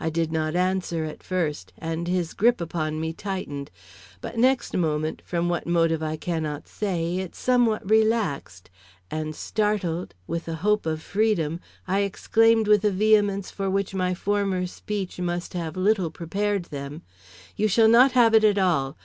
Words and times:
I 0.00 0.10
did 0.10 0.32
not 0.32 0.56
answer 0.56 1.04
at 1.04 1.22
first, 1.22 1.72
and 1.78 2.08
his 2.08 2.34
grip 2.34 2.60
upon 2.60 2.98
me 3.00 3.12
tightened; 3.12 3.70
but 4.20 4.36
next 4.36 4.76
moment, 4.76 5.22
from 5.24 5.48
what 5.48 5.68
motive 5.68 6.02
I 6.02 6.16
cannot 6.16 6.66
say, 6.66 7.18
it 7.18 7.36
somewhat 7.36 7.88
relaxed; 7.88 8.70
and, 9.08 9.36
startled, 9.36 10.16
with 10.26 10.46
the 10.46 10.56
hope 10.66 10.84
of 10.84 11.00
freedom, 11.00 11.60
I 11.86 12.00
exclaimed 12.00 12.66
with 12.66 12.84
a 12.84 12.90
vehemence 12.90 13.52
for 13.52 13.70
which 13.70 13.94
my 13.94 14.14
former 14.14 14.66
speech 14.66 15.20
must 15.20 15.54
have 15.54 15.76
little 15.76 16.10
prepared 16.10 16.64
them: 16.64 17.02
"You 17.54 17.68
shall 17.68 17.86
not 17.88 18.10
have 18.18 18.34
it 18.34 18.42
at 18.42 18.58
all. 18.58 18.96